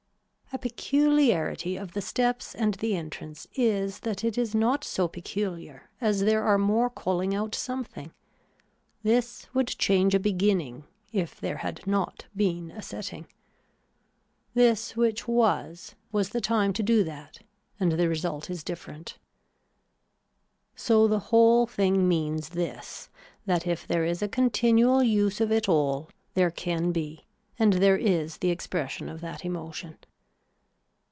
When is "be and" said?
26.91-27.71